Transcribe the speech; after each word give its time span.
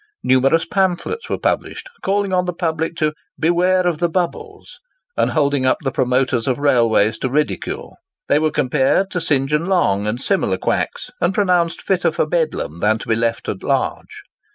Numerous 0.23 0.65
pamphlets 0.65 1.29
were 1.29 1.37
published, 1.37 1.87
calling 2.01 2.33
on 2.33 2.45
the 2.45 2.53
public 2.55 2.95
to 2.95 3.13
"beware 3.39 3.85
of 3.85 3.99
the 3.99 4.09
bubbles," 4.09 4.79
and 5.15 5.29
holding 5.29 5.63
up 5.63 5.77
the 5.83 5.91
promoters 5.91 6.47
of 6.47 6.57
railways 6.57 7.19
to 7.19 7.29
ridicule. 7.29 7.97
They 8.27 8.39
were 8.39 8.49
compared 8.49 9.11
to 9.11 9.21
St. 9.21 9.47
John 9.47 9.67
Long 9.67 10.07
and 10.07 10.19
similar 10.19 10.57
quacks, 10.57 11.11
and 11.21 11.35
pronounced 11.35 11.83
fitter 11.83 12.11
for 12.11 12.25
Bedlam 12.25 12.79
than 12.79 12.97
to 12.97 13.07
be 13.07 13.15
left 13.15 13.47
at 13.47 13.61
large. 13.61 14.23